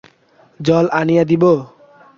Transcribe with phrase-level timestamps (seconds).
[0.59, 1.43] জল আনিয়া দিব?